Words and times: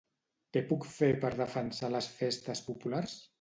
Què 0.55 0.61
puc 0.71 0.87
fer 0.93 1.09
per 1.25 1.31
defensar 1.41 1.91
les 1.97 2.09
festes 2.23 2.65
populars? 2.73 3.15